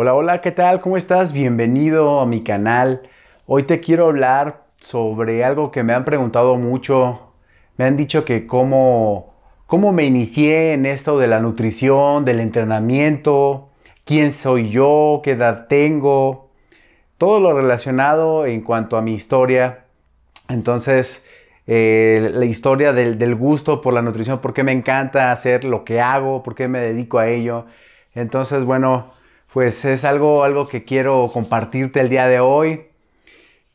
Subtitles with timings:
[0.00, 0.80] Hola, hola, ¿qué tal?
[0.80, 1.32] ¿Cómo estás?
[1.32, 3.02] Bienvenido a mi canal.
[3.46, 7.32] Hoy te quiero hablar sobre algo que me han preguntado mucho.
[7.76, 9.34] Me han dicho que cómo,
[9.66, 13.70] cómo me inicié en esto de la nutrición, del entrenamiento,
[14.04, 16.50] quién soy yo, qué edad tengo,
[17.16, 19.86] todo lo relacionado en cuanto a mi historia.
[20.48, 21.26] Entonces,
[21.66, 25.84] eh, la historia del, del, gusto por la nutrición, por qué me encanta hacer lo
[25.84, 27.66] que hago, por qué me dedico a ello.
[28.14, 29.17] Entonces, bueno,
[29.52, 32.86] pues es algo, algo que quiero compartirte el día de hoy.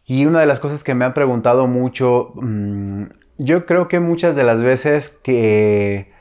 [0.06, 3.06] Y una de las cosas que me han preguntado mucho, mmm,
[3.38, 6.12] yo creo que muchas de las veces que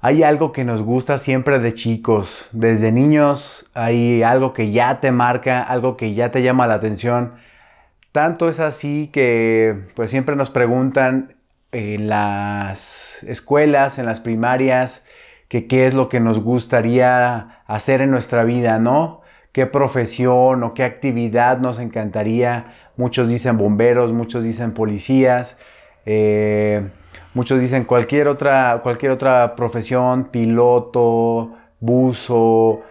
[0.00, 5.10] hay algo que nos gusta siempre de chicos, desde niños hay algo que ya te
[5.10, 7.34] marca, algo que ya te llama la atención.
[8.12, 11.36] Tanto es así que pues siempre nos preguntan
[11.72, 15.06] en las escuelas, en las primarias,
[15.48, 19.22] que qué es lo que nos gustaría hacer en nuestra vida, ¿no?
[19.52, 22.74] ¿Qué profesión o qué actividad nos encantaría?
[22.96, 25.58] Muchos dicen bomberos, muchos dicen policías,
[26.06, 26.88] eh,
[27.34, 32.82] muchos dicen cualquier otra, cualquier otra profesión, piloto, buzo,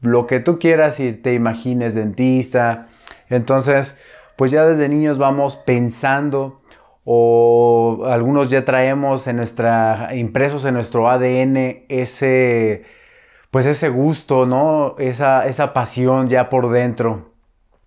[0.00, 2.86] lo que tú quieras y te imagines, dentista.
[3.30, 4.00] Entonces,
[4.36, 6.57] pues ya desde niños vamos pensando
[7.10, 12.84] o algunos ya traemos en nuestra, impresos en nuestro ADN ese,
[13.50, 14.94] pues ese gusto, ¿no?
[14.98, 17.32] Esa, esa pasión ya por dentro.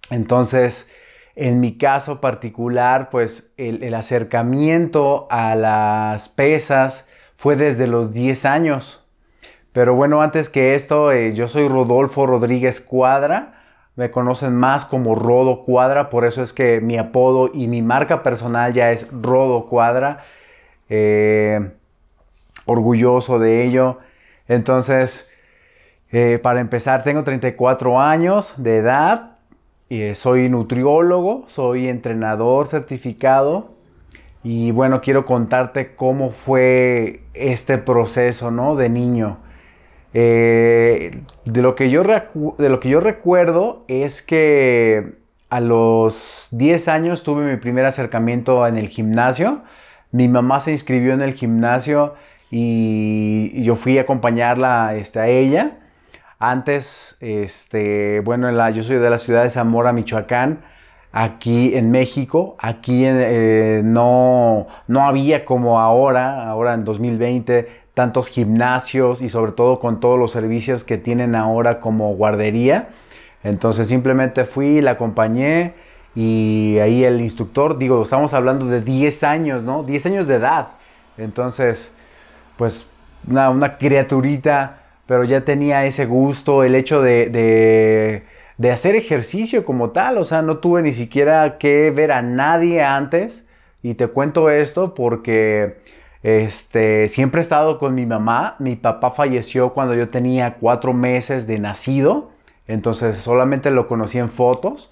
[0.09, 0.89] Entonces,
[1.35, 9.05] en mi caso particular, pues el, acercamiento a las pesas fue desde los 10 años.
[9.71, 13.60] Pero bueno, antes que esto, eh, yo soy Rodolfo Rodríguez Cuadra
[13.95, 18.23] me conocen más como Rodo Cuadra, por eso es que mi apodo y mi marca
[18.23, 20.23] personal ya es Rodo Cuadra.
[20.89, 21.59] Eh,
[22.65, 23.99] orgulloso de ello.
[24.47, 25.31] Entonces,
[26.11, 29.37] eh, para empezar, tengo 34 años de edad.
[29.89, 33.71] Eh, soy nutriólogo, soy entrenador certificado.
[34.43, 38.75] Y bueno, quiero contarte cómo fue este proceso, ¿no?
[38.75, 39.37] De niño.
[40.13, 46.87] Eh, de, lo que yo de lo que yo recuerdo es que a los 10
[46.87, 49.63] años tuve mi primer acercamiento en el gimnasio.
[50.11, 52.15] Mi mamá se inscribió en el gimnasio
[52.49, 55.77] y yo fui a acompañarla este, a ella.
[56.39, 60.61] Antes, este, bueno, yo soy de la ciudad de Zamora, Michoacán,
[61.11, 62.55] aquí en México.
[62.59, 69.79] Aquí eh, no, no había como ahora, ahora en 2020, tantos gimnasios y sobre todo
[69.79, 72.89] con todos los servicios que tienen ahora como guardería.
[73.43, 75.73] Entonces simplemente fui, la acompañé
[76.15, 79.83] y ahí el instructor, digo, estamos hablando de 10 años, ¿no?
[79.83, 80.69] 10 años de edad.
[81.17, 81.93] Entonces,
[82.57, 82.89] pues
[83.27, 88.23] una, una criaturita, pero ya tenía ese gusto, el hecho de, de,
[88.57, 90.17] de hacer ejercicio como tal.
[90.17, 93.45] O sea, no tuve ni siquiera que ver a nadie antes.
[93.83, 95.77] Y te cuento esto porque
[96.23, 98.55] este, siempre he estado con mi mamá.
[98.59, 102.31] Mi papá falleció cuando yo tenía cuatro meses de nacido.
[102.67, 104.91] Entonces solamente lo conocí en fotos.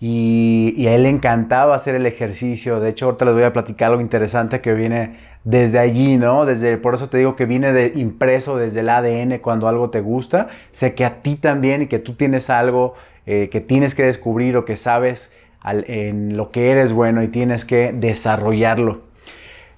[0.00, 2.78] Y, a él le encantaba hacer el ejercicio.
[2.80, 6.46] De hecho, ahorita les voy a platicar algo interesante que viene desde allí, ¿no?
[6.46, 10.00] Desde, por eso te digo que viene de, impreso desde el ADN cuando algo te
[10.00, 10.48] gusta.
[10.70, 12.94] Sé que a ti también y que tú tienes algo
[13.26, 15.32] eh, que tienes que descubrir o que sabes
[15.64, 19.07] en lo que eres bueno y tienes que desarrollarlo.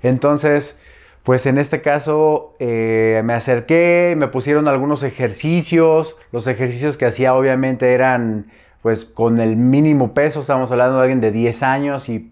[0.02, 0.80] Entonces,
[1.22, 6.16] pues en este caso eh, me acerqué, me pusieron algunos ejercicios.
[6.32, 8.50] Los ejercicios que hacía obviamente eran
[8.82, 12.30] pues con el mínimo peso, estamos hablando de alguien de 10 años y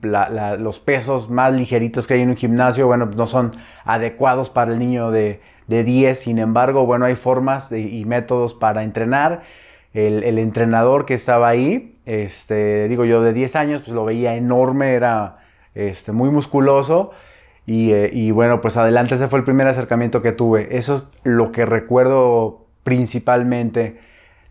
[0.58, 3.52] los pesos más ligeritos que hay en un gimnasio, bueno, no son
[3.84, 6.18] adecuados para el niño de, 10.
[6.18, 9.42] Sin embargo, bueno, hay formas y métodos para entrenar.
[9.92, 14.94] El, entrenador que estaba ahí, este, digo yo de 10 años, pues lo veía enorme,
[14.94, 15.40] era
[15.74, 17.12] este, muy musculoso
[17.68, 20.76] eh, y, bueno, pues adelante, ese fue el primer acercamiento que tuve.
[20.76, 24.00] Eso es lo que recuerdo principalmente.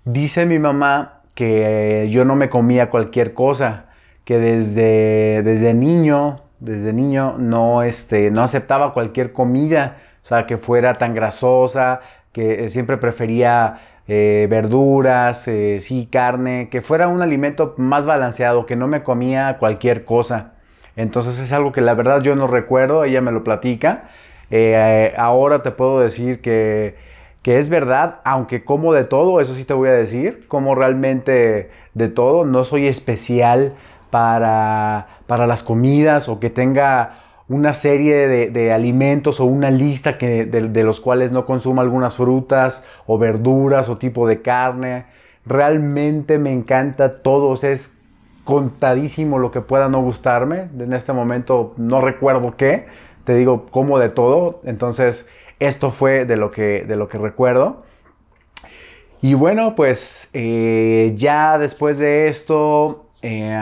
[0.05, 3.87] Dice mi mamá que yo no me comía cualquier cosa,
[4.23, 10.57] que desde, desde niño, desde niño no, este, no aceptaba cualquier comida, o sea, que
[10.57, 17.73] fuera tan grasosa, que siempre prefería eh, verduras, eh, sí, carne, que fuera un alimento
[17.77, 20.53] más balanceado, que no me comía cualquier cosa.
[20.97, 24.09] Entonces es algo que la verdad yo no recuerdo, ella me lo platica.
[24.49, 26.95] Eh, ahora te puedo decir que,
[27.43, 31.69] que, es verdad, aunque como de todo, eso sí te voy a decir, como realmente
[31.93, 33.75] de todo, no soy especial
[34.09, 40.45] para, para las comidas o que tenga una serie de, alimentos o una lista que,
[40.45, 45.05] de, de, los cuales no consumo algunas frutas o verduras o tipo de carne.
[45.45, 47.91] realmente me encanta todo, es
[48.47, 50.69] contadísimo lo que pueda no gustarme.
[50.79, 52.87] En este momento no recuerdo qué,
[53.25, 54.61] te digo como de todo.
[54.63, 55.27] Entonces,
[55.59, 57.83] esto fue de lo que, de lo que recuerdo.
[59.21, 63.59] Y bueno, pues eh, ya después de esto, eh,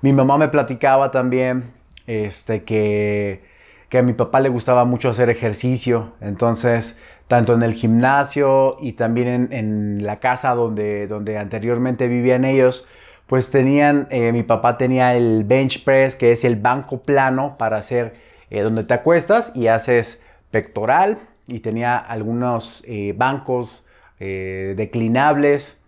[0.00, 1.70] mi mamá me platicaba también
[2.06, 3.44] este, que,
[3.90, 6.14] que a mi papá le gustaba mucho hacer ejercicio.
[6.22, 6.98] Entonces,
[7.28, 12.88] tanto en el gimnasio y también en, la casa donde, donde anteriormente vivían ellos,
[13.30, 17.76] pues tenían, eh, mi papá tenía el bench press, que es el banco plano para
[17.76, 18.16] hacer
[18.50, 21.16] eh, donde te acuestas y haces pectoral,
[21.46, 23.84] y tenía algunos eh, bancos
[24.18, 25.78] declinables,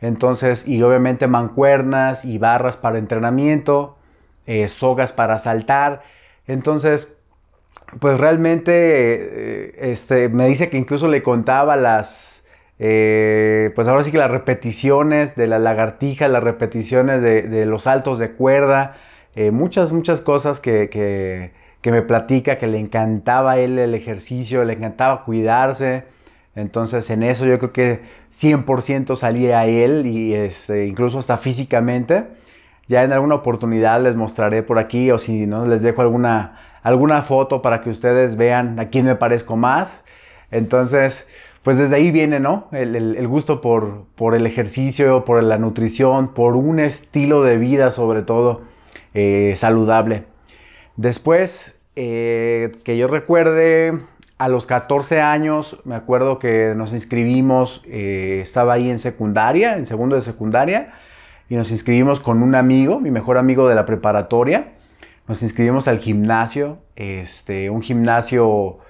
[0.00, 3.96] entonces, y obviamente mancuernas y barras para entrenamiento,
[4.68, 6.02] sogas para saltar,
[6.46, 7.16] entonces,
[7.98, 12.43] pues realmente este, me dice que incluso le contaba las,
[12.78, 18.18] eh, pues ahora sí que las repeticiones de la lagartija, las repeticiones de, los saltos
[18.18, 18.96] de cuerda,
[19.36, 21.52] eh, muchas, muchas cosas que,
[21.84, 26.04] me platica, que le encantaba él el ejercicio, le encantaba cuidarse.
[26.56, 28.00] Entonces en eso yo creo que
[28.32, 32.24] 100% salía a él y este, incluso hasta físicamente.
[32.86, 37.22] Ya en alguna oportunidad les mostraré por aquí o si no les dejo alguna, alguna
[37.22, 40.02] foto para que ustedes vean a quién me parezco más.
[40.50, 41.28] Entonces,
[41.64, 42.68] pues desde ahí viene, ¿no?
[42.72, 48.60] El, gusto por, el ejercicio, por la nutrición, por un estilo de vida sobre todo
[49.14, 50.24] eh, saludable.
[50.96, 53.98] Después, eh, que yo recuerde,
[54.36, 59.86] a los 14 años, me acuerdo que nos inscribimos, eh, estaba ahí en secundaria, en
[59.86, 60.92] segundo de secundaria,
[61.48, 64.74] y nos inscribimos con un amigo, mi mejor amigo de la preparatoria.
[65.26, 68.80] Nos inscribimos al gimnasio, este, un gimnasio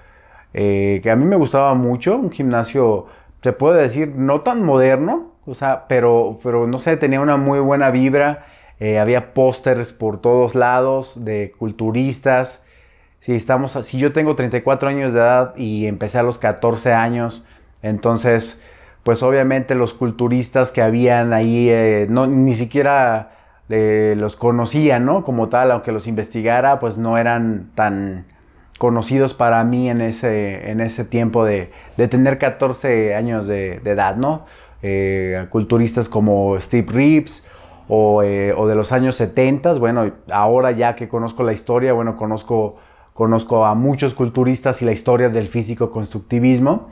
[0.57, 3.07] eh, que a mí me gustaba mucho, un gimnasio,
[3.43, 7.59] se puede decir, no tan moderno, o sea, pero, pero no sé, tenía una muy
[7.59, 8.45] buena vibra,
[8.79, 12.63] eh, había pósters por todos lados de culturistas.
[13.19, 17.45] Si, estamos, si yo tengo 34 años de edad y empecé a los 14 años,
[17.81, 18.63] entonces,
[19.03, 23.31] pues obviamente los culturistas que habían ahí, eh, no, ni siquiera
[23.67, 25.23] los conocía, ¿no?
[25.23, 28.25] Como tal, aunque los investigara, pues no eran tan
[28.77, 34.45] conocidos para mí en ese, en ese tiempo de, tener 14 años de, edad, ¿no?
[34.81, 37.43] Eh, culturistas como Steve Reeves
[37.87, 42.75] o, eh, de los años 70, bueno, ahora ya que conozco la historia, bueno, conozco,
[43.13, 46.89] conozco a muchos culturistas y la historia del físico constructivismo.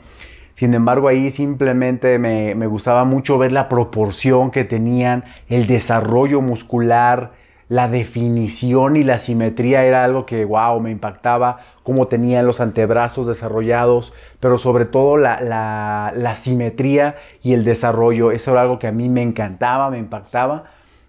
[0.54, 6.40] Sin embargo, ahí simplemente me, me gustaba mucho ver la proporción que tenían, el desarrollo
[6.40, 7.32] muscular,
[7.74, 13.26] la definición y la simetría era algo que, wow, me impactaba, cómo tenían los antebrazos
[13.26, 19.08] desarrollados, pero sobre todo la, simetría y el desarrollo, eso era algo que a mí
[19.08, 20.66] me encantaba, me impactaba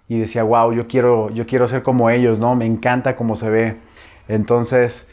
[0.08, 2.56] y decía, wow, yo quiero, yo quiero ser como ellos, ¿no?
[2.56, 3.78] Me encanta cómo se ve.
[4.28, 5.12] Entonces,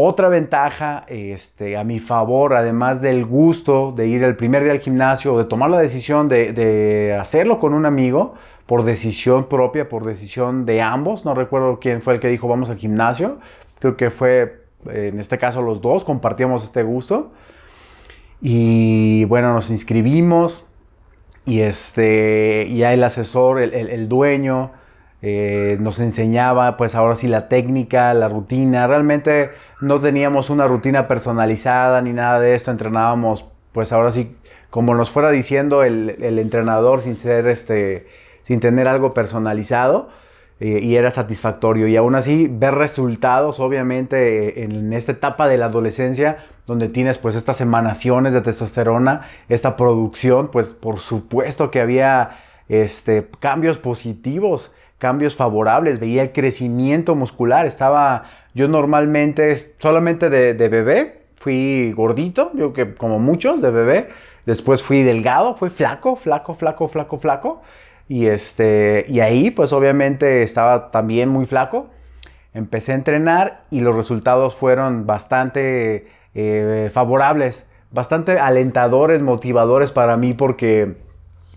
[0.00, 4.78] otra ventaja este, a mi favor, además del gusto de ir el primer día al
[4.78, 8.34] gimnasio o de tomar la decisión de, de hacerlo con un amigo,
[8.66, 11.24] por decisión propia, por decisión de ambos.
[11.24, 13.38] No recuerdo quién fue el que dijo vamos al gimnasio.
[13.80, 17.32] Creo que fue, en este caso, los dos compartíamos este gusto.
[18.40, 20.68] Y bueno, nos inscribimos
[21.44, 24.70] y este, ya el asesor, el, dueño,
[25.20, 28.86] eh, nos enseñaba pues ahora sí la técnica, la rutina.
[28.86, 32.70] Realmente no teníamos una rutina personalizada ni nada de esto.
[32.70, 34.36] Entrenábamos pues ahora sí
[34.70, 38.06] como nos fuera diciendo el, entrenador sin ser este
[38.42, 40.08] sin tener algo personalizado
[40.60, 41.86] eh, y era satisfactorio.
[41.86, 47.34] Y aún así, ver resultados, obviamente, en esta etapa de la adolescencia, donde tienes pues
[47.34, 55.36] estas emanaciones de testosterona, esta producción, pues por supuesto que había este, cambios positivos cambios
[55.36, 58.24] favorables, veía el crecimiento muscular, estaba
[58.54, 64.08] yo normalmente solamente de, bebé, fui gordito, yo que como muchos de bebé,
[64.44, 67.62] después fui delgado, fui flaco, flaco, flaco, flaco, flaco,
[68.08, 71.90] y, este, y ahí pues obviamente estaba también muy flaco.
[72.54, 80.32] Empecé a entrenar y los resultados fueron bastante eh, favorables, bastante alentadores, motivadores para mí
[80.32, 80.96] porque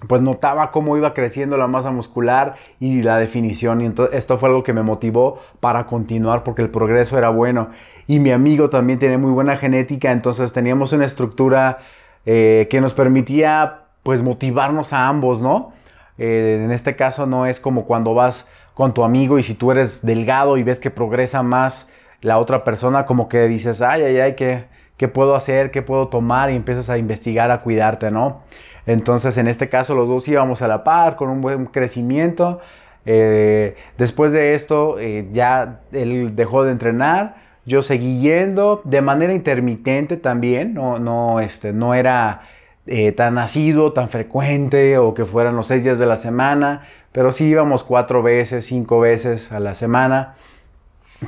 [0.07, 3.81] pues notaba cómo iba creciendo la masa muscular y la definición.
[3.81, 7.69] Y entonces esto fue algo que me motivó para continuar porque el progreso era bueno.
[8.07, 11.79] Y mi amigo también tiene muy buena genética, entonces teníamos una estructura
[12.25, 15.71] eh, que nos permitía pues motivarnos a ambos, ¿no?
[16.17, 19.71] Eh, en este caso no es como cuando vas con tu amigo y si tú
[19.71, 21.89] eres delgado y ves que progresa más
[22.21, 24.65] la otra persona, como que dices, ay, ay, ay, qué,
[24.97, 28.41] qué puedo hacer, qué puedo tomar y empiezas a investigar, a cuidarte, ¿no?
[28.85, 32.59] Entonces, en este caso, los dos íbamos a la par, con un buen crecimiento.
[33.05, 37.35] Eh, después de esto, eh, ya él dejó de entrenar,
[37.65, 42.41] yo seguí yendo de manera intermitente también, no, no, este, no era
[42.87, 47.31] eh, tan asiduo, tan frecuente o que fueran los seis días de la semana, pero
[47.31, 50.33] sí íbamos cuatro veces, cinco veces a la semana,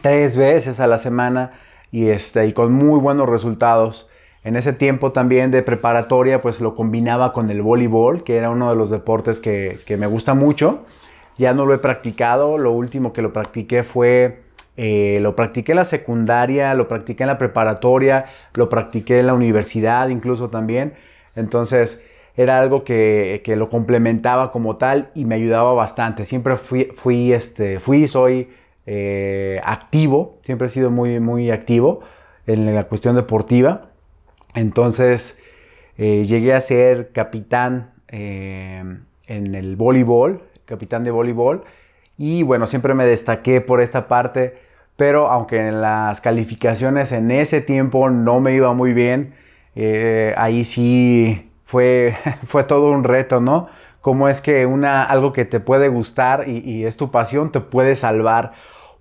[0.02, 1.52] tres veces a la semana
[1.92, 4.08] y, este, y con muy buenos resultados.
[4.44, 8.70] En ese tiempo también de preparatoria pues lo combinaba con el voleibol, que era uno
[8.70, 10.84] de los deportes que, que me gusta mucho.
[11.38, 14.44] Ya no lo he practicado, lo último que lo practiqué fue
[14.76, 19.34] eh, lo practiqué en la secundaria, lo practiqué en la preparatoria, lo practiqué en la
[19.34, 20.94] universidad incluso también.
[21.36, 22.04] Entonces
[22.36, 26.26] era algo que, lo complementaba como tal y me ayudaba bastante.
[26.26, 28.50] Siempre fui, fui, este, fui soy
[28.86, 32.02] eh, activo, siempre he sido muy, muy activo
[32.48, 33.93] en la cuestión deportiva.
[34.56, 35.40] Entonces
[35.98, 41.64] eh, llegué a ser capitán en el voleibol, capitán de voleibol.
[42.18, 44.54] Y bueno, siempre me destaqué por esta parte
[44.96, 49.34] pero aunque en las calificaciones en ese tiempo no me iba muy bien,
[49.76, 53.68] eh, ahí sí fue, fue todo un reto, ¿no?
[54.02, 57.96] Cómo es que una, algo que te puede gustar y, es tu pasión te puede
[57.96, 58.52] salvar,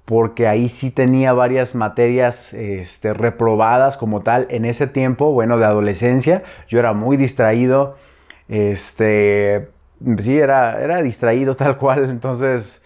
[0.04, 5.64] porque ahí sí tenía varias materias este, reprobadas como tal en ese tiempo, bueno, de
[5.64, 7.96] adolescencia, yo era muy distraído,
[8.48, 9.70] este,
[10.18, 12.84] sí, era, era distraído tal cual, entonces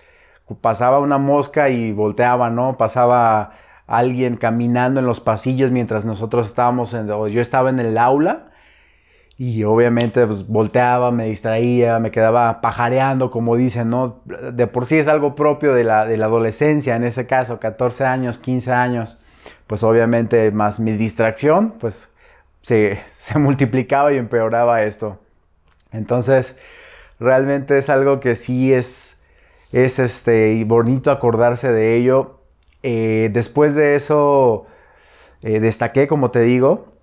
[0.61, 2.77] pasaba una mosca y volteaba, ¿no?
[2.77, 3.53] Pasaba
[3.87, 8.51] alguien caminando en los pasillos mientras nosotros estábamos en, o yo estaba en el aula
[9.38, 14.21] y obviamente pues, volteaba, me distraía, me quedaba pajareando, como dicen, ¿no?
[14.25, 18.05] De por sí es algo propio de la, de la adolescencia, en ese caso, 14
[18.05, 19.21] años, 15 años,
[19.66, 22.11] pues obviamente más mi distracción, pues
[22.62, 25.19] se, se multiplicaba y empeoraba esto.
[25.93, 26.59] Entonces,
[27.21, 29.16] realmente es algo que sí es
[29.73, 32.40] es este, bonito acordarse de ello.
[32.83, 34.66] Eh, después de eso,
[35.43, 36.95] eh, destaqué, como te digo,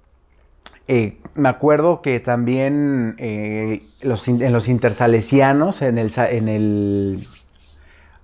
[0.87, 7.27] eh, me acuerdo que también en los intersalesianos, en el, en el...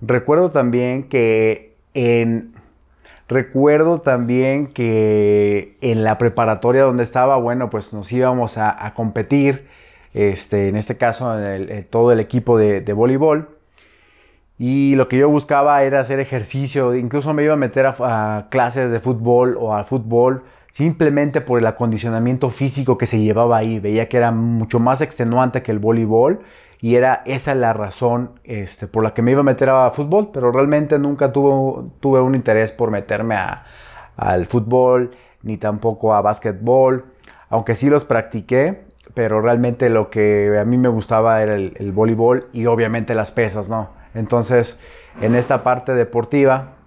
[0.00, 2.52] Recuerdo también que en...
[3.28, 9.68] Recuerdo también que en la preparatoria donde estaba, bueno, pues nos íbamos a, competir,
[10.14, 11.36] este, en este caso
[11.90, 13.60] todo el equipo de, de voleibol.
[14.62, 18.90] Y lo que yo buscaba era hacer ejercicio, incluso me iba a meter a, clases
[18.90, 23.78] de fútbol o a fútbol simplemente por el acondicionamiento físico que se llevaba ahí.
[23.78, 26.40] Veía que era mucho más extenuante que el voleibol
[26.80, 30.30] y era esa la razón este, por la que me iba a meter a fútbol,
[30.32, 33.36] pero realmente nunca tuve, un interés por meterme
[34.16, 35.10] al fútbol
[35.42, 37.04] ni tampoco a básquetbol,
[37.48, 38.84] aunque sí los practiqué,
[39.14, 43.32] pero realmente lo que a mí me gustaba era el, el voleibol y obviamente las
[43.32, 43.90] pesas, ¿no?
[44.14, 44.80] Entonces,
[45.20, 46.79] en esta parte deportiva,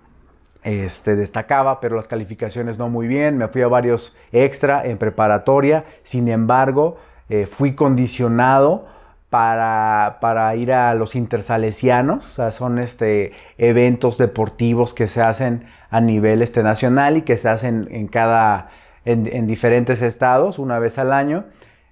[0.63, 3.37] este, destacaba, pero las calificaciones no muy bien.
[3.37, 5.85] Me fui a varios extra en preparatoria.
[6.03, 6.97] Sin embargo,
[7.29, 8.87] eh, fui condicionado
[9.29, 12.39] para, ir a los intersalesianos.
[12.51, 17.87] Son este, eventos deportivos que se hacen a nivel este, nacional y que se hacen
[17.89, 18.69] en, cada,
[19.05, 21.45] en, diferentes estados una vez al año.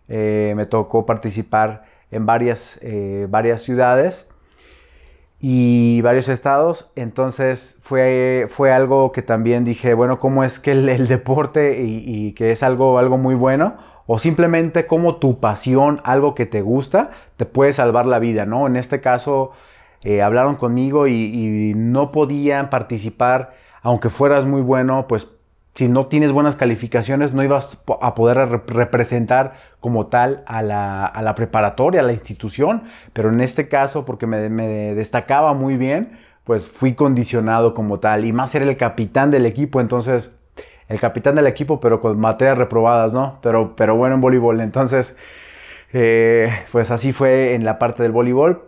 [0.08, 4.31] Eh, me tocó participar en varias, eh, varias ciudades
[5.42, 6.92] y varios estados.
[6.96, 12.52] Entonces fue, fue algo que también dije, bueno, ¿cómo es que el, deporte y, que
[12.52, 13.78] es algo, algo muy bueno?
[14.06, 18.68] O simplemente como tu pasión, algo que te gusta, te puede salvar la vida, ¿no?
[18.68, 19.52] En este caso,
[20.04, 25.32] eh, hablaron conmigo y, y no podían participar, aunque fueras muy bueno, pues
[25.74, 32.02] si no tienes buenas calificaciones, no ibas a poder representar como tal a la, preparatoria,
[32.02, 32.84] a la institución.
[33.14, 34.50] Pero en este caso, porque me,
[34.94, 38.26] destacaba muy bien, pues fui condicionado como tal.
[38.26, 40.36] Y más era el capitán del equipo, entonces,
[40.90, 43.40] el capitán del equipo, pero con materias reprobadas, ¿no?
[43.42, 44.60] Pero, pero bueno en voleibol.
[44.60, 45.16] Entonces,
[45.94, 48.66] eh, pues así fue en la parte del voleibol.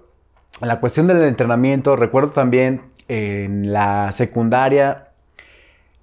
[0.62, 5.12] La cuestión del entrenamiento, recuerdo también en la secundaria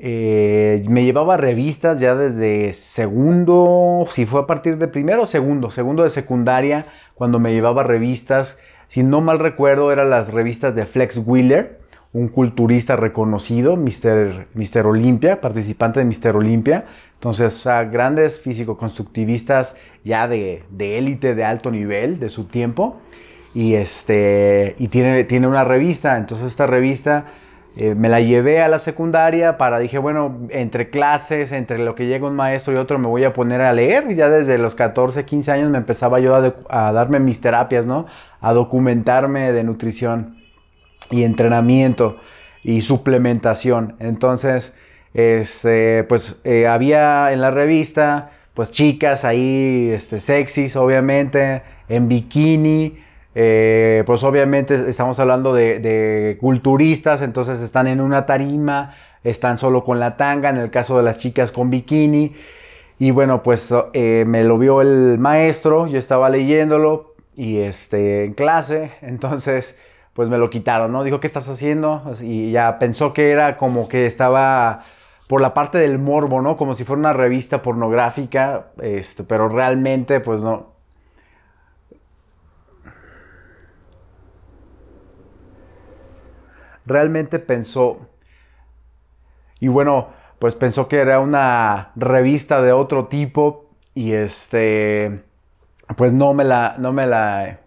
[0.03, 5.71] eh, me llevaba revistas ya desde segundo, si fue a partir de primero o segundo,
[5.71, 8.61] segundo de secundaria, cuando me llevaba revistas.
[8.89, 11.81] Si no mal recuerdo, eran las revistas de Flex Wheeler,
[12.15, 14.49] un culturista reconocido, Mr.
[14.55, 16.35] Mister Olympia, participante de Mr.
[16.35, 16.85] Olympia.
[17.15, 22.99] Entonces, o grandes físico-constructivistas ya de élite, de, alto nivel de su tiempo.
[23.53, 26.17] Y, este, y tiene, tiene una revista.
[26.17, 27.27] Entonces, esta revista
[27.77, 32.07] eh, me la llevé a la secundaria para, dije, bueno, entre clases, entre lo que
[32.07, 34.13] llega un maestro y otro, me voy a poner a leer.
[34.15, 38.07] Ya desde los 14, 15 años me empezaba yo a, darme mis terapias, ¿no?
[38.41, 40.37] A documentarme de nutrición
[41.11, 42.21] y entrenamiento
[42.65, 43.95] y suplementación.
[44.01, 44.77] Entonces,
[45.15, 52.99] este, pues eh, había en la revista, pues chicas ahí, este, sexys, obviamente, en bikini
[53.35, 60.01] eh, pues obviamente estamos hablando de, culturistas, entonces están en una tarima, están solo con
[60.01, 62.35] la tanga, en el caso de las chicas con bikini.
[62.99, 68.35] Y bueno, pues eh, me lo vio el maestro, yo estaba leyéndolo y este, en
[68.35, 69.79] clase, entonces
[70.13, 71.05] pues me lo quitaron, ¿no?
[71.05, 72.03] Dijo, ¿qué estás haciendo?
[72.21, 74.83] Y ya pensó que era como que estaba
[75.29, 76.57] por la parte del morbo, ¿no?
[76.57, 80.75] Como si fuera una revista pornográfica, este, pero realmente pues no,
[86.91, 87.99] realmente pensó,
[89.61, 95.23] y bueno, pues pensó que era una revista de otro tipo y este,
[95.97, 97.61] pues no me la, no me la,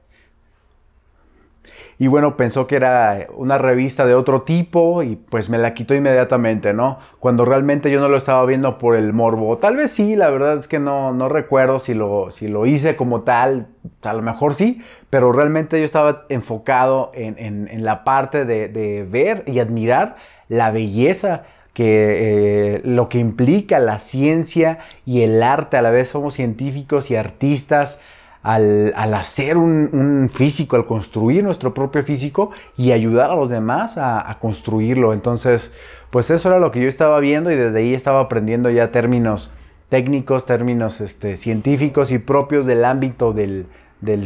[1.99, 5.93] y bueno, pensó que era una revista de otro tipo y pues me la quitó
[5.93, 6.99] inmediatamente, ¿no?
[7.19, 9.57] Cuando realmente yo no lo estaba viendo por el morbo.
[9.57, 12.95] Tal vez sí, la verdad es que no, no recuerdo si lo, si lo hice
[12.95, 13.67] como tal,
[14.03, 19.59] a lo mejor sí, pero realmente yo estaba enfocado en, la parte de, ver y
[19.59, 20.15] admirar
[20.47, 26.09] la belleza que eh, lo que implica la ciencia y el arte, a la vez
[26.09, 27.99] somos científicos y artistas,
[28.43, 34.37] al, hacer un, físico, al construir nuestro propio físico y ayudar a los demás a,
[34.39, 35.13] construirlo.
[35.13, 35.73] Entonces,
[36.09, 39.51] pues eso era lo que yo estaba viendo y desde ahí estaba aprendiendo ya términos
[39.87, 43.67] técnicos, términos este, científicos y propios del ámbito del,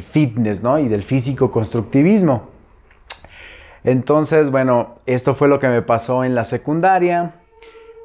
[0.01, 0.79] fitness ¿no?
[0.79, 2.50] y del físico constructivismo.
[3.83, 7.36] Entonces, bueno, esto fue lo que me pasó en la secundaria.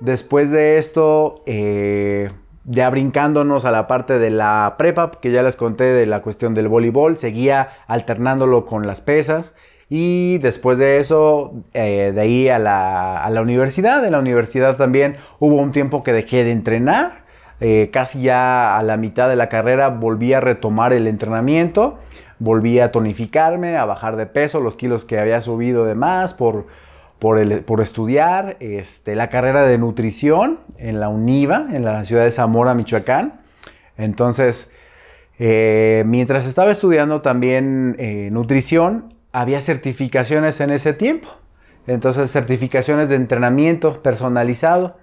[0.01, 2.31] Después de esto, eh,
[2.65, 6.55] ya brincándonos a la parte de la prepa, que ya les conté de la cuestión
[6.55, 9.57] del voleibol, seguía alternándolo con las pesas.
[9.89, 14.05] Y después de eso, eh, de ahí a la, universidad.
[14.07, 17.23] En la universidad también hubo un tiempo que dejé de entrenar.
[17.61, 21.99] Eh, casi ya a la mitad de la carrera volví a retomar el entrenamiento.
[22.39, 26.67] Volví a tonificarme, a bajar de peso, los kilos que había subido de más por,
[27.23, 32.75] por, estudiar este, la carrera de nutrición en la UNIVA, en la ciudad de Zamora,
[32.75, 33.35] Michoacán.
[33.97, 34.73] Entonces,
[35.39, 41.29] eh, mientras estaba estudiando también eh, nutrición, había certificaciones en ese tiempo.
[41.87, 44.97] Entonces, certificaciones de entrenamiento personalizado.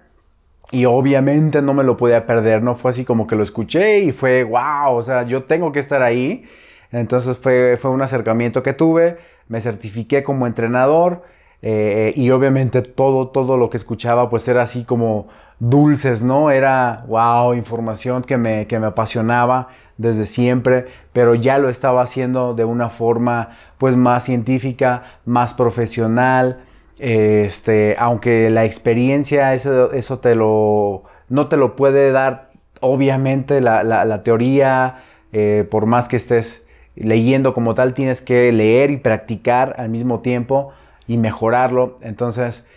[0.71, 4.11] Y obviamente no me lo podía perder, no fue así como que lo escuché y
[4.11, 6.43] fue, wow, o sea, yo tengo que estar ahí.
[6.91, 11.23] Entonces fue, fue un acercamiento que tuve, me certifiqué como entrenador
[11.61, 15.27] eh, y obviamente todo, todo lo que escuchaba pues era así como
[15.59, 16.51] dulces, ¿no?
[16.51, 19.67] Era, wow, información que me, que me apasionaba
[19.97, 26.63] desde siempre, pero ya lo estaba haciendo de una forma pues más científica, más profesional,
[26.99, 33.83] este, aunque la experiencia, eso, eso te lo, no te lo puede dar, obviamente, la,
[33.83, 39.75] la, teoría, eh, por más que estés leyendo como tal, tienes que leer y practicar
[39.77, 40.71] al mismo tiempo
[41.09, 41.97] y mejorarlo.
[42.01, 42.67] Entonces,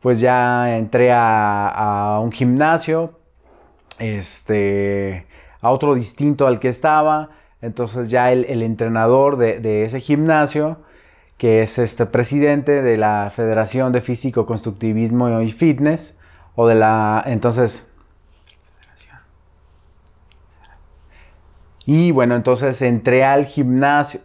[0.00, 3.20] pues ya entré a, un gimnasio,
[3.98, 5.26] este,
[5.60, 7.28] a otro distinto al que estaba.
[7.60, 10.78] Entonces ya el, entrenador de, ese gimnasio,
[11.36, 16.16] que es este presidente de la Federación de Físico, Constructivismo y Fitness,
[16.56, 17.92] o de la, entonces,
[21.84, 24.20] y bueno, entonces entré al gimnasio,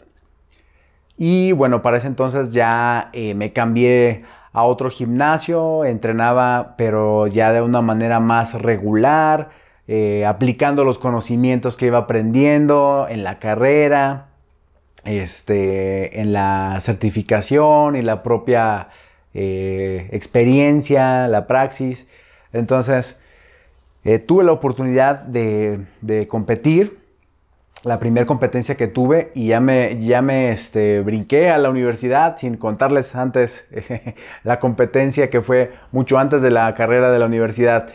[1.17, 7.51] y bueno, para ese entonces ya eh, me cambié a otro gimnasio, entrenaba pero ya
[7.51, 9.49] de una manera más regular,
[9.87, 14.27] eh, aplicando los conocimientos que iba aprendiendo en la carrera,
[15.05, 18.89] este, en la certificación y la propia
[19.33, 22.09] eh, experiencia, la praxis.
[22.53, 23.23] Entonces,
[24.25, 27.06] tuve la oportunidad de, de competir
[27.83, 32.37] la primera competencia que tuve y ya me, ya me este, brinqué a la universidad
[32.37, 33.67] sin contarles antes
[34.43, 37.87] la competencia que fue mucho antes de la carrera de la universidad.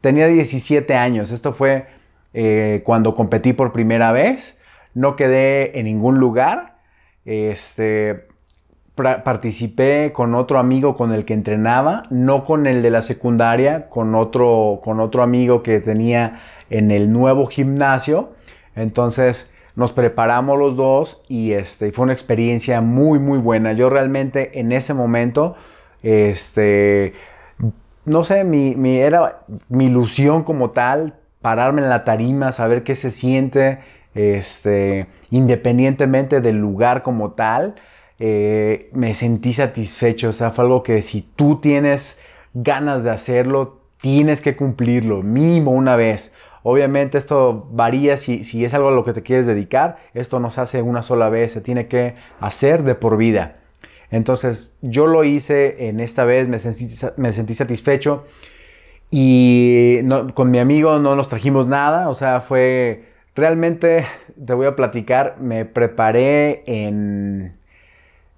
[0.00, 1.86] Tenía 17 años, esto fue
[2.32, 4.58] eh, cuando competí por primera vez,
[4.94, 6.76] no quedé en ningún lugar,
[7.24, 8.28] este,
[8.94, 14.14] participé con otro amigo con el que entrenaba, no con el de la secundaria, con
[14.14, 18.35] otro, con otro amigo que tenía en el nuevo gimnasio
[18.76, 23.72] entonces nos preparamos los dos y este, fue una experiencia muy, muy buena.
[23.72, 25.56] Yo realmente en ese momento
[26.02, 27.14] Este,
[28.04, 33.10] no sé, mi, era mi ilusión como tal, pararme en la tarima, saber qué se
[33.10, 33.80] siente,
[34.14, 37.74] este, independientemente del lugar como tal,
[38.18, 40.30] eh, me sentí satisfecho.
[40.30, 42.18] O sea, fue algo que si tú tienes
[42.54, 46.34] ganas de hacerlo, tienes que cumplirlo, mínimo una vez.
[46.68, 49.98] Obviamente esto varía si, si, es algo a lo que te quieres dedicar.
[50.14, 53.58] Esto no se hace una sola vez, se tiene que hacer de por vida.
[54.10, 58.24] Entonces yo lo hice en esta vez, me sentí, me sentí satisfecho
[59.12, 60.00] y
[60.34, 64.04] con mi amigo no nos trajimos nada, o sea, fue realmente,
[64.44, 67.56] te voy a platicar, me preparé en,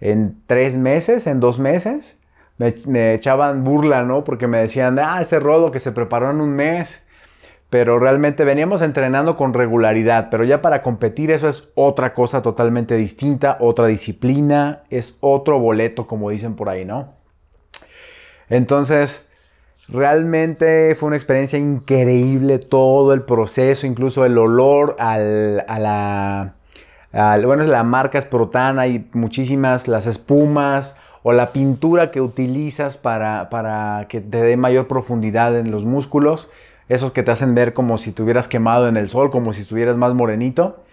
[0.00, 2.20] en tres meses, en dos meses.
[2.58, 4.22] Me, echaban burla, ¿no?
[4.22, 7.07] Porque me decían, ah, ese rodo que se preparó en un mes
[7.70, 12.96] pero realmente veníamos entrenando con regularidad, pero ya para competir eso es otra cosa totalmente
[12.96, 17.12] distinta, otra disciplina, es otro boleto, como dicen por ahí, ¿no?
[18.48, 19.28] Entonces,
[19.88, 26.54] realmente fue una experiencia increíble todo el proceso, incluso el olor al, a la...
[27.44, 34.06] bueno, la marca Sprotana hay muchísimas, las espumas o la pintura que utilizas para, para
[34.08, 36.48] que te dé mayor profundidad en los músculos
[36.88, 39.62] esos que te hacen ver como si te hubieras quemado en el sol, como si
[39.62, 40.84] estuvieras más morenito.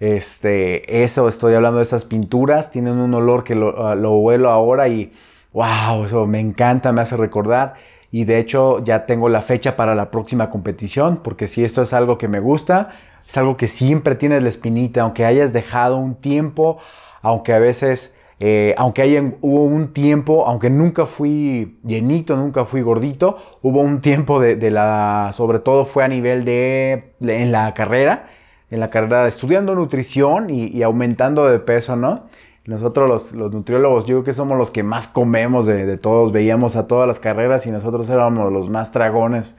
[0.00, 4.50] Este, eso estoy hablando de esas pinturas, tienen un olor que lo, ah, lo huelo
[4.50, 5.12] ahora y
[5.52, 7.74] wow, eso me encanta, me hace recordar.
[8.10, 11.92] Y de hecho ya tengo la fecha para la próxima competición, porque si esto es
[11.92, 12.90] algo que me gusta,
[13.26, 16.78] es algo que siempre tienes la espinita, aunque hayas dejado un tiempo,
[17.22, 22.82] aunque a veces eh, aunque haya, hubo un tiempo, aunque nunca fui llenito, nunca fui
[22.82, 28.30] gordito, hubo un tiempo de, la, sobre todo fue a nivel de, en la carrera,
[28.68, 32.24] en la carrera estudiando nutrición y, aumentando de peso, ¿no?
[32.64, 36.74] Nosotros los, nutriólogos, yo creo que somos los que más comemos de, de, todos, veíamos
[36.74, 39.54] a todas las carreras y nosotros éramos los más dragones.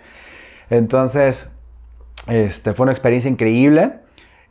[0.70, 1.54] Entonces,
[2.28, 4.03] este, fue una experiencia increíble.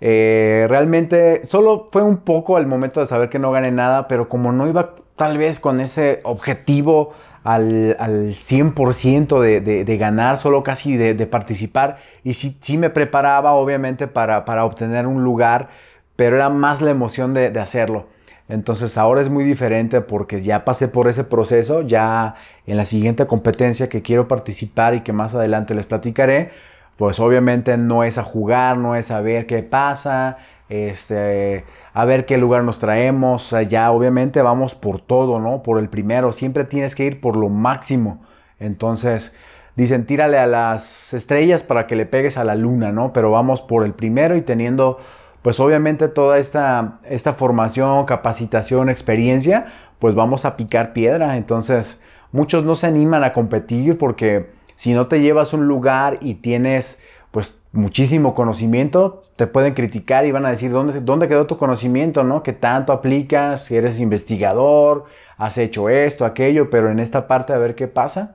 [0.04, 4.28] Eh, realmente solo fue un poco al momento de saber que no gané nada, pero
[4.28, 7.12] como no iba tal vez con ese objetivo
[7.44, 14.44] al, 100% de, ganar, solo casi de, participar, y sí, sí, me preparaba obviamente para,
[14.44, 15.68] para, obtener un lugar,
[16.16, 18.06] pero era más la emoción de hacerlo.
[18.48, 22.34] Entonces ahora es muy diferente porque ya pasé por ese proceso, ya
[22.66, 26.50] en la siguiente competencia que quiero participar y que más adelante les platicaré,
[27.02, 30.38] pues obviamente no es a jugar, no es a ver qué pasa,
[30.68, 35.64] este, a ver qué lugar nos traemos, ya obviamente vamos por todo, ¿no?
[35.64, 38.22] Por el primero, siempre tienes que ir por lo máximo.
[38.60, 39.36] Entonces,
[39.74, 43.12] dicen, tírale a las estrellas para que le pegues a la luna, ¿no?
[43.12, 45.00] Pero vamos por el primero y teniendo,
[45.42, 49.66] pues obviamente toda esta, esta formación, capacitación, experiencia,
[49.98, 51.36] pues vamos a picar piedra.
[51.36, 56.34] Entonces, muchos no se animan a competir porque si no te llevas un lugar y
[56.34, 61.56] tienes pues muchísimo conocimiento, te pueden criticar y van a decir, ¿dónde, dónde quedó tu
[61.56, 62.24] conocimiento?
[62.24, 62.42] ¿no?
[62.42, 63.64] ¿Qué tanto aplicas?
[63.64, 65.04] Si eres investigador,
[65.36, 68.34] has hecho esto, aquello, pero en esta parte a ver qué pasa.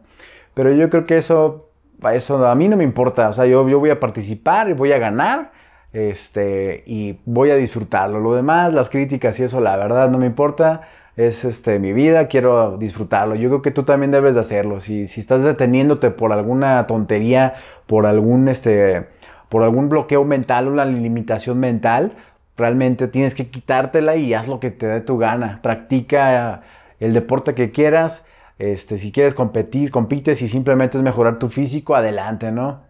[0.54, 1.68] Pero yo creo que eso,
[2.14, 3.28] eso a mí no me importa.
[3.28, 5.52] O sea, yo, yo voy a participar y voy a ganar
[5.92, 8.22] este, y voy a disfrutarlo.
[8.22, 12.28] Lo demás, las críticas y eso, la verdad no me importa es este, mi vida,
[12.28, 13.34] quiero disfrutarlo.
[13.34, 14.80] Yo creo que tú también debes de hacerlo.
[14.80, 17.56] Si, si estás deteniéndote por alguna tontería,
[17.88, 19.08] por algún, este,
[19.50, 22.12] por algún bloqueo mental, una limitación mental,
[22.56, 25.60] realmente tienes que quitártela y haz lo que te dé tu gana.
[25.64, 26.62] Practica
[27.00, 28.28] el deporte que quieras.
[28.60, 30.36] Este, si quieres competir, compite.
[30.36, 32.82] Si simplemente es mejorar tu físico, adelante, ¿no?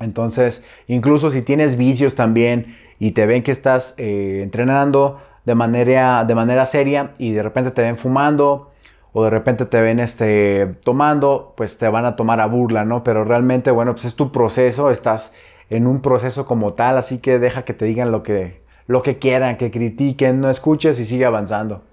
[0.00, 6.24] Entonces, incluso si tienes vicios también y te ven que estás eh, entrenando, de manera,
[6.24, 8.70] de manera seria y de repente te ven fumando
[9.12, 13.04] o de repente te ven este, tomando, pues te van a tomar a burla, ¿no?
[13.04, 15.32] Pero realmente, bueno, pues es tu proceso, estás
[15.70, 19.18] en un proceso como tal, así que deja que te digan lo que, lo que
[19.18, 21.84] quieran, que critiquen, no escuches y sigue avanzando.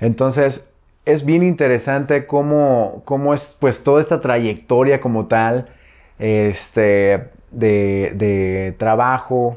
[0.00, 0.72] Entonces,
[1.04, 5.68] es bien interesante cómo, cómo es pues toda esta trayectoria como tal.
[6.18, 9.56] Este, de, trabajo.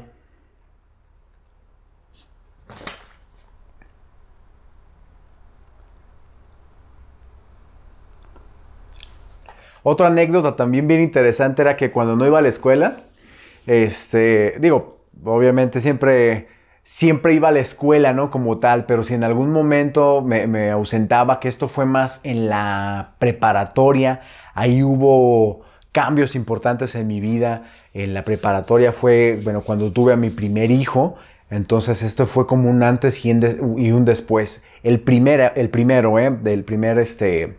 [9.82, 12.96] Otra anécdota también bien interesante era que cuando no iba a la escuela,
[13.66, 16.48] este, digo, obviamente siempre,
[16.82, 18.30] siempre iba a la escuela, ¿no?
[18.30, 22.48] Como tal, pero si en algún momento me, me ausentaba, que esto fue más en
[22.48, 24.20] la preparatoria,
[24.54, 27.64] ahí hubo cambios importantes en mi vida.
[27.94, 31.16] En la preparatoria fue, bueno, cuando tuve a mi primer hijo,
[31.50, 34.62] Entonces esto fue como un antes y un después.
[34.82, 36.30] El, primer, el primero, ¿eh?
[36.30, 37.56] Del primer este,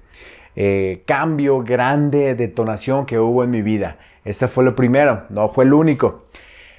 [0.55, 3.97] eh, cambio grande, detonación que hubo en mi vida.
[4.25, 6.25] Este fue lo primero, no fue el único.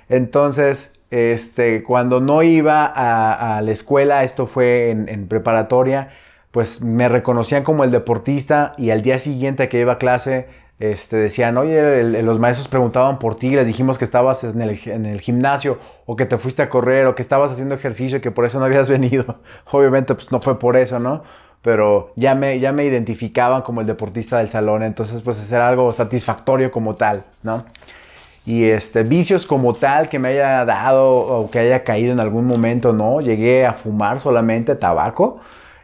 [0.09, 6.11] Entonces, este, cuando no iba a, la escuela, esto fue en, preparatoria,
[6.51, 10.49] pues me reconocían como el deportista y al día siguiente que iba a clase,
[10.81, 15.05] este, decían, oye, los maestros preguntaban por ti, les dijimos que estabas en el, en
[15.05, 18.31] el, gimnasio o que te fuiste a correr o que estabas haciendo ejercicio y que
[18.31, 19.41] por eso no habías venido.
[19.71, 21.23] Obviamente, pues no fue por eso, ¿no?
[21.61, 25.93] Pero ya me, ya me identificaban como el deportista del salón, entonces pues era algo
[25.93, 27.67] satisfactorio como tal, ¿no?
[28.47, 32.47] Y este, vicios como tal que me haya dado o que haya caído en algún
[32.47, 33.21] momento, no.
[33.21, 35.41] Llegué a fumar solamente tabaco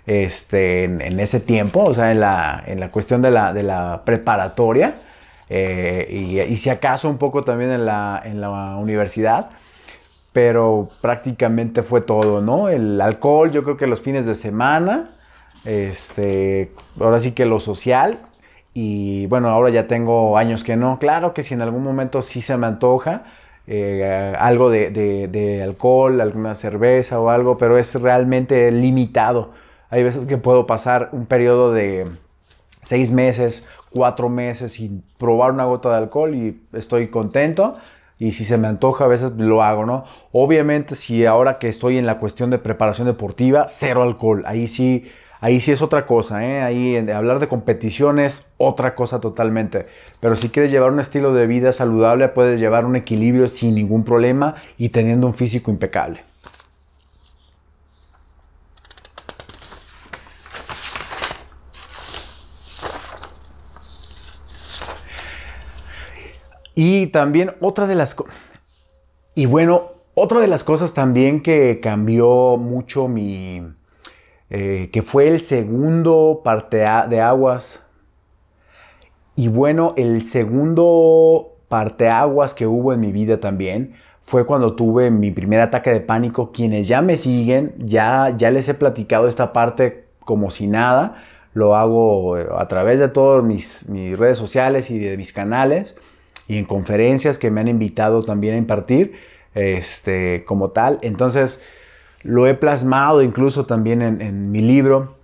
[0.06, 4.02] este, en, ese tiempo, o sea, en la, en la cuestión de la, de la
[4.04, 5.00] preparatoria.
[5.48, 9.50] Eh, y, si acaso un poco también en la, en la universidad.
[10.32, 12.68] Pero prácticamente fue todo, ¿no?
[12.68, 15.10] El alcohol, yo creo que los fines de semana.
[15.64, 18.20] Este, ahora sí que lo social
[18.78, 20.98] y bueno, ahora ya tengo años que no.
[20.98, 23.24] Claro que si en algún momento sí se me antoja
[23.66, 29.52] eh, algo de, alcohol, alguna cerveza o algo, pero es realmente limitado.
[29.90, 32.06] Hay veces que puedo pasar un periodo de
[32.82, 37.74] seis meses, cuatro meses sin probar una gota de alcohol y estoy contento.
[38.18, 40.04] Y si se me antoja, a veces lo hago, ¿no?
[40.32, 44.42] Obviamente, si ahora que estoy en la cuestión de preparación deportiva, cero alcohol.
[44.46, 45.04] Ahí sí
[45.40, 46.62] ahí sí es otra cosa, ¿eh?
[46.62, 49.86] Ahí hablar de competición es otra cosa totalmente.
[50.20, 54.04] Pero si quieres llevar un estilo de vida saludable, puedes llevar un equilibrio sin ningún
[54.04, 56.24] problema y teniendo un físico impecable.
[66.76, 68.14] Y también otra de las
[69.34, 73.62] y bueno, otra de las cosas también que cambió mucho mi,
[74.48, 77.82] eh, que fue el segundo parte de aguas.
[79.36, 85.30] Y bueno, el segundo parteaguas que hubo en mi vida también fue cuando tuve mi
[85.30, 86.52] primer ataque de pánico.
[86.52, 91.22] Quienes ya me siguen, ya, ya les he platicado esta parte como si nada.
[91.52, 95.96] Lo hago eh, a través de todas mis, mis redes sociales y de mis canales
[96.48, 99.14] y en conferencias que me han invitado también a impartir
[99.54, 100.98] este, como tal.
[101.02, 101.62] Entonces,
[102.22, 105.16] lo he plasmado incluso también en, mi libro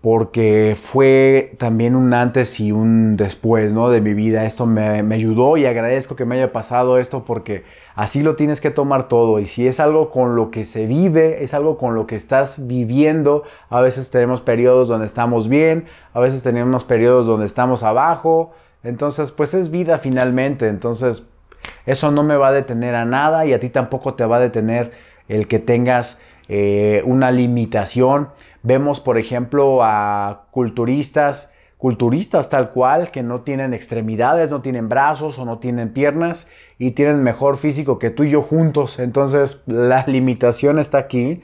[0.00, 3.90] porque fue también un antes y un después ¿no?
[3.90, 4.46] de mi vida.
[4.46, 8.60] Esto me, me, ayudó y agradezco que me haya pasado esto porque así lo tienes
[8.60, 9.38] que tomar todo.
[9.40, 12.66] Y si es algo con lo que se vive, es algo con lo que estás
[12.66, 18.52] viviendo, a veces tenemos periodos donde estamos bien, a veces tenemos periodos donde estamos abajo.
[18.82, 20.68] Entonces, pues es vida finalmente.
[20.68, 21.24] Entonces,
[21.86, 24.40] eso no me va a detener a nada y a ti tampoco te va a
[24.40, 24.92] detener
[25.28, 28.30] el que tengas eh, una limitación.
[28.62, 35.38] Vemos, por ejemplo, a culturistas, culturistas tal cual, que no tienen extremidades, no tienen brazos
[35.38, 38.98] o no tienen piernas y tienen mejor físico que tú y yo juntos.
[38.98, 41.40] Entonces, la limitación está aquí.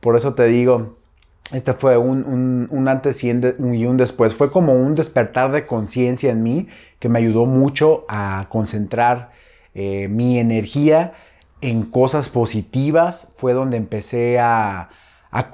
[0.00, 0.96] Por eso te digo,
[1.52, 4.34] este fue un, antes y un después.
[4.34, 9.30] Fue como un despertar de conciencia en mí que me ayudó mucho a concentrar
[9.74, 11.12] eh, mi energía
[11.60, 14.90] en cosas positivas, fue donde empecé a,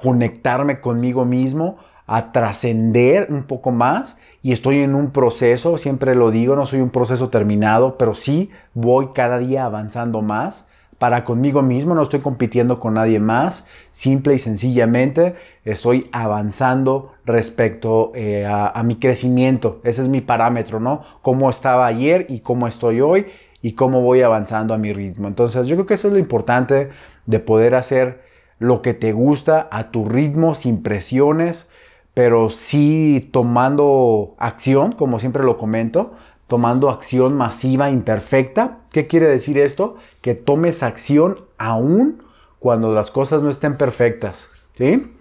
[0.01, 4.17] conectarme conmigo mismo, a trascender un poco más.
[4.43, 8.49] Y estoy en un proceso, siempre lo digo, no soy un proceso terminado, pero sí
[8.73, 10.65] voy cada día avanzando más
[11.01, 15.33] para conmigo mismo, no estoy compitiendo con nadie más, simple y sencillamente
[15.65, 21.01] estoy avanzando respecto eh, a, a, mi crecimiento, ese es mi parámetro, ¿no?
[21.23, 23.25] Cómo estaba ayer y cómo estoy hoy
[23.63, 25.27] y cómo voy avanzando a mi ritmo.
[25.27, 26.89] Entonces yo creo que eso es lo importante
[27.25, 28.21] de poder hacer
[28.59, 31.71] lo que te gusta a tu ritmo, sin presiones,
[32.13, 36.13] pero sí tomando acción, como siempre lo comento,
[36.51, 38.79] tomando acción masiva, imperfecta.
[38.91, 39.95] ¿Qué quiere decir esto?
[40.19, 42.21] Que tomes acción aún
[42.59, 44.49] cuando las cosas no estén perfectas.
[44.73, 45.15] ¿sí?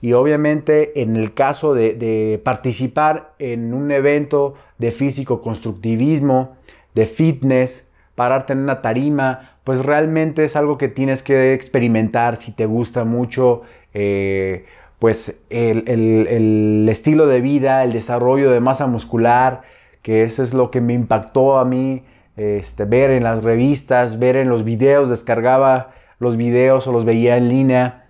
[0.00, 6.56] Y obviamente en el caso de, participar en un evento de físico constructivismo,
[6.94, 12.52] de fitness, pararte en una tarima, pues realmente es algo que tienes que experimentar si
[12.52, 13.62] te gusta mucho.
[13.94, 14.64] Eh,
[15.00, 19.62] pues el, estilo de vida, el desarrollo de masa muscular,
[20.02, 22.04] que eso es lo que me impactó a mí,
[22.36, 27.36] este, ver en las revistas, ver en los videos, descargaba los videos o los veía
[27.36, 28.06] en línea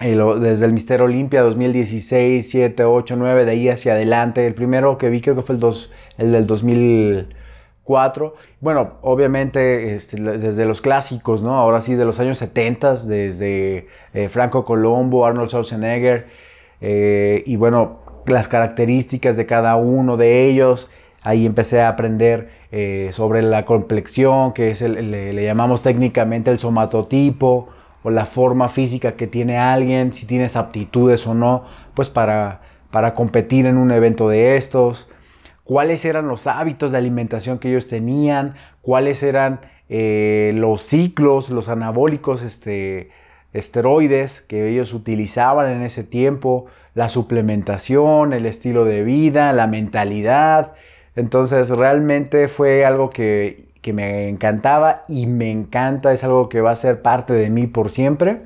[0.00, 4.46] eh, desde el Mister Olimpia 2016, 7, 8, 9, de ahí hacia adelante.
[4.46, 7.28] El primero que vi creo que fue el, dos, el del 2000.
[7.84, 8.34] cuatro.
[8.60, 11.56] Bueno, obviamente este, desde los clásicos, ¿no?
[11.56, 16.26] Ahora sí, de los años 70, desde eh, Franco Colombo, Arnold Schwarzenegger,
[16.80, 20.90] eh, y bueno, las características de cada uno de ellos.
[21.24, 26.60] Ahí empecé a aprender eh, sobre la complexión, que es el, le, llamamos técnicamente el
[26.60, 27.68] somatotipo,
[28.04, 32.60] o la forma física que tiene alguien, si tienes aptitudes o no, pues para,
[32.90, 35.08] para competir en un evento de estos
[35.64, 41.68] cuáles eran los hábitos de alimentación que ellos tenían, cuáles eran eh, los ciclos, los
[41.68, 43.10] anabólicos este,
[43.52, 50.74] esteroides que ellos utilizaban en ese tiempo, la suplementación, el estilo de vida, la mentalidad.
[51.16, 56.70] Entonces realmente fue algo que, que me encantaba y me encanta, es algo que va
[56.70, 58.42] a ser parte de mí por siempre.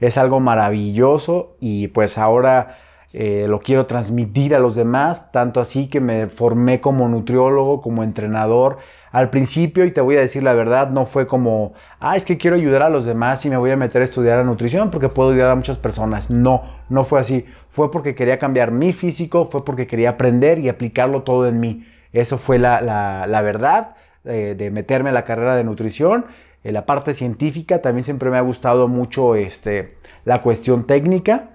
[0.00, 2.78] Es algo maravilloso y pues ahora
[3.12, 8.04] eh, lo quiero transmitir a los demás, tanto así que me formé como nutriólogo, como
[8.04, 8.78] entrenador.
[9.10, 12.38] Al principio, y te voy a decir la verdad, no fue como, ah, es que
[12.38, 15.08] quiero ayudar a los demás y me voy a meter a estudiar a nutrición porque
[15.08, 16.30] puedo ayudar a muchas personas.
[16.30, 17.44] No, no fue así.
[17.68, 21.84] Fue porque quería cambiar mi físico, fue porque quería aprender y aplicarlo todo en mí.
[22.12, 26.26] Eso fue la, verdad eh, de meterme a la carrera de nutrición.
[26.64, 31.50] En la parte científica también siempre me ha gustado mucho este, la cuestión técnica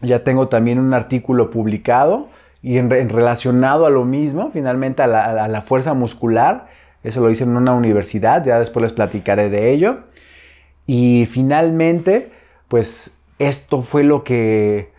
[0.00, 2.28] ya tengo también un artículo publicado
[2.62, 6.68] y en, relacionado a lo mismo, finalmente a la, fuerza muscular.
[7.02, 10.00] Eso lo hice en una universidad, ya después les platicaré de ello.
[10.86, 12.30] Y finalmente,
[12.68, 14.90] pues esto fue lo que,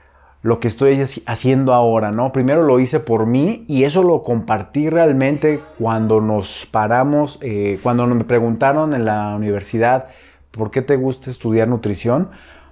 [0.42, 2.32] lo que estoy haciendo ahora, ¿no?
[2.32, 8.08] Primero lo hice por mí y eso lo compartí realmente cuando nos paramos, eh, cuando
[8.08, 10.08] me preguntaron en la universidad,
[10.52, 12.30] ¿por qué te gusta estudiar nutrición?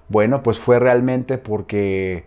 [0.07, 2.25] Bueno, pues fue realmente porque...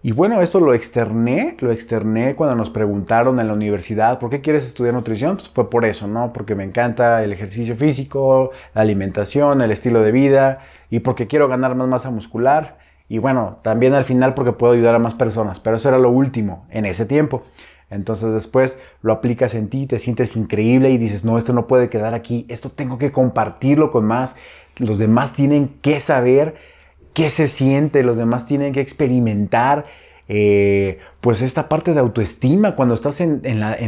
[0.00, 4.40] Y bueno, esto lo externé, lo externé cuando nos preguntaron en la universidad, ¿por qué
[4.40, 5.34] quieres estudiar nutrición?
[5.34, 6.32] Pues fue por eso, ¿no?
[6.32, 11.48] Porque me encanta el ejercicio físico, la alimentación, el estilo de vida y porque quiero
[11.48, 12.78] ganar más masa muscular.
[13.08, 16.10] Y bueno, también al final porque puedo ayudar a más personas, pero eso era lo
[16.10, 17.42] último en ese tiempo.
[17.90, 21.88] Entonces después lo aplicas en ti, te sientes increíble y dices, no, esto no puede
[21.88, 24.36] quedar aquí, esto tengo que compartirlo con más,
[24.76, 26.56] los demás tienen que saber
[27.14, 29.86] qué se siente, los demás tienen que experimentar.
[30.30, 33.42] Eh, pues esta parte de autoestima, cuando estás en,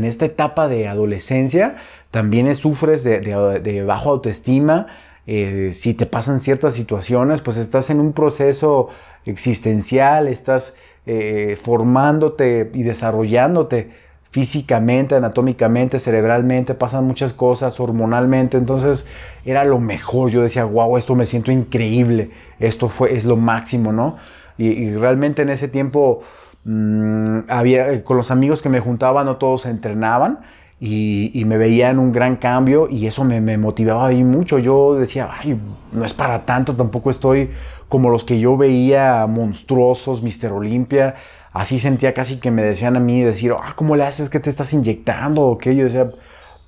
[0.04, 1.76] esta etapa de adolescencia,
[2.10, 4.86] también sufres de, bajo autoestima.
[5.32, 8.88] Eh, si te pasan ciertas situaciones, pues estás en un proceso
[9.24, 10.74] existencial, estás
[11.06, 13.92] eh, formándote y desarrollándote
[14.32, 19.06] físicamente, anatómicamente, cerebralmente, pasan muchas cosas, hormonalmente, entonces
[19.44, 23.92] era lo mejor, yo decía, wow, esto me siento increíble, esto fue, es lo máximo,
[23.92, 24.16] ¿no?
[24.58, 26.22] Y, realmente en ese tiempo,
[26.64, 30.40] mm, había, eh, con los amigos que me juntaban, no todos entrenaban,
[30.80, 34.58] y, me veían un gran cambio y eso me, motivaba a mucho.
[34.58, 35.60] Yo decía, ay,
[35.92, 37.50] no es para tanto, tampoco estoy
[37.88, 41.16] como los que yo veía monstruosos, Mister Olimpia
[41.52, 44.50] así sentía casi que me decían a mí, decir, ah, ¿cómo le haces que te
[44.50, 45.42] estás inyectando?
[45.42, 46.10] O que yo decía,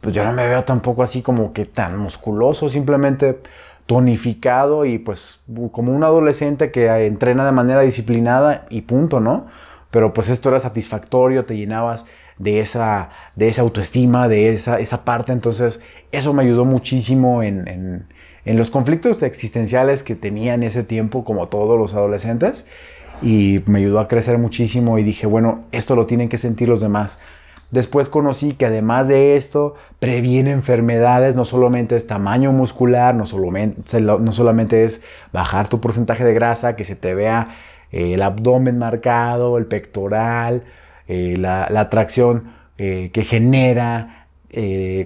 [0.01, 3.40] pues yo no me veo tampoco así como que tan musculoso, simplemente
[3.87, 9.46] tonificado y pues como un adolescente que entrena de manera disciplinada y punto, ¿no?
[9.90, 12.07] Pero pues esto era satisfactorio, te llenabas
[12.43, 18.07] de esa, de esa autoestima, de esa, esa parte, entonces eso me ayudó muchísimo en,
[18.45, 22.67] en los conflictos existenciales que tenía en ese tiempo, como todos los adolescentes
[23.23, 26.81] y me ayudó a crecer muchísimo y dije, bueno, esto lo tienen que sentir los
[26.81, 27.21] demás.
[27.71, 34.01] Después conocí que además de esto, previene enfermedades, no solamente es tamaño muscular, no solamente,
[34.01, 35.03] no solamente es
[35.33, 37.49] bajar tu porcentaje de grasa, que se te vea
[37.91, 40.65] eh, el abdomen marcado, el pectoral,
[41.12, 44.29] eh, la, atracción eh, que genera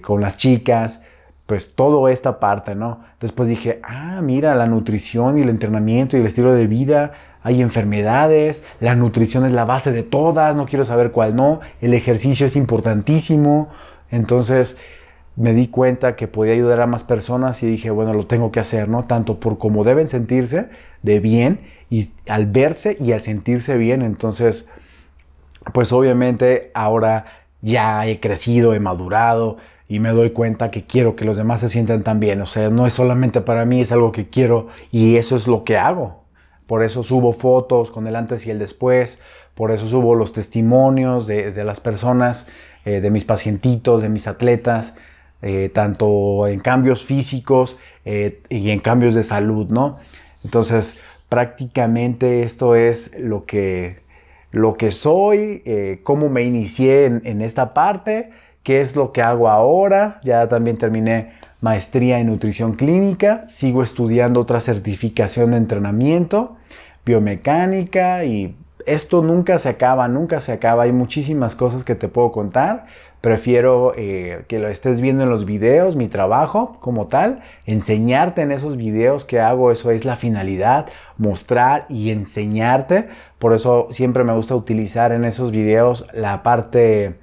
[0.03, 1.03] con las chicas,
[1.47, 3.05] pues toda esta parte, ¿no?
[3.21, 7.63] Después dije, ah, mira, la nutrición y el entrenamiento y el estilo de vida hay
[7.63, 12.47] enfermedades, la nutrición es la base de todas, no quiero saber cuál no, el ejercicio
[12.47, 13.69] es importantísimo,
[14.11, 14.77] entonces
[15.37, 18.59] me di cuenta que podía ayudar a más personas y dije, bueno, lo tengo que
[18.59, 19.05] hacer, ¿no?
[19.05, 20.71] Tanto por cómo deben sentirse
[21.03, 24.69] de bien y al verse y al sentirse bien, entonces,
[25.73, 27.27] pues obviamente ahora
[27.63, 29.57] ya he crecido, he madurado
[29.89, 32.71] y me doy cuenta que quiero que los demás se sientan tan bien, o sea,
[32.71, 36.27] no es solamente para mí, es algo que quiero y eso es lo que hago.
[36.67, 39.21] Por eso subo fotos con el antes y el después.
[39.55, 42.49] Por eso subo los testimonios de, las personas,
[42.85, 44.95] eh, de mis pacientitos, de mis atletas,
[45.43, 49.97] eh, tanto en cambios físicos eh, y en cambios de salud, ¿no?
[50.45, 54.01] Entonces, prácticamente esto es lo que,
[54.57, 55.63] lo que soy,
[56.03, 58.31] cómo me inicié en, esta parte,
[58.63, 60.19] qué es lo que hago ahora.
[60.25, 66.57] Ya también terminé maestría en nutrición clínica, sigo estudiando otra certificación de entrenamiento,
[67.05, 70.85] biomecánica y esto nunca se acaba, nunca se acaba.
[70.85, 72.87] Hay muchísimas cosas que te puedo contar.
[73.21, 78.53] Prefiero eh, que lo estés viendo en los videos, mi trabajo como tal, enseñarte en
[78.53, 80.87] esos videos que hago, eso es la finalidad,
[81.17, 83.07] mostrar y enseñarte.
[83.39, 87.17] Por eso siempre me gusta utilizar en esos videos la parte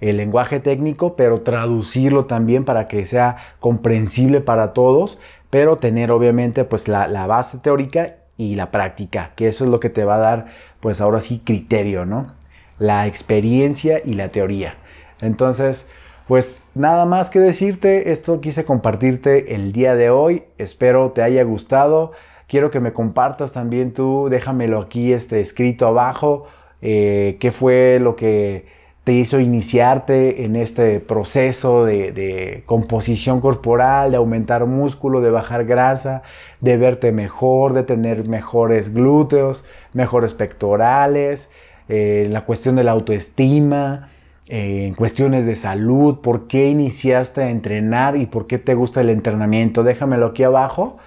[0.00, 5.18] el lenguaje técnico, pero traducirlo también para que sea comprensible para todos,
[5.50, 9.80] pero tener obviamente pues la, la, base teórica y la práctica, que eso es lo
[9.80, 10.46] que te va a dar
[10.80, 12.34] pues ahora sí criterio, ¿no?
[12.78, 14.76] La experiencia y la teoría.
[15.20, 15.90] Entonces,
[16.26, 21.42] pues nada más que decirte, esto quise compartirte el día de hoy, espero te haya
[21.42, 22.12] gustado,
[22.46, 26.46] quiero que me compartas también tú, déjamelo aquí este, escrito abajo,
[26.82, 28.66] eh, qué fue lo que
[29.04, 36.22] te hizo iniciarte en este proceso de, composición corporal, de aumentar músculo, de bajar grasa,
[36.60, 39.64] de verte mejor, de tener mejores glúteos,
[39.94, 41.50] mejores pectorales,
[41.88, 44.10] eh, la cuestión de la autoestima,
[44.50, 49.00] eh, en cuestiones de salud, por qué iniciaste a entrenar y por qué te gusta
[49.00, 49.84] el entrenamiento.
[49.84, 50.98] Déjamelo aquí abajo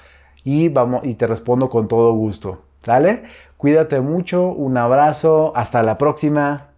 [0.46, 2.64] y, vamos, y te respondo con todo gusto.
[2.82, 3.24] ¿Sale?
[3.58, 6.72] Cuídate mucho, un abrazo, hasta la próxima.